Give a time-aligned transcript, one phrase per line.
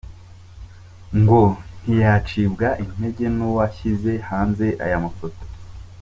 [1.19, 1.41] Ngo
[1.85, 5.43] ntiyacibwa intege n'uwashyize hanze aya mafoto.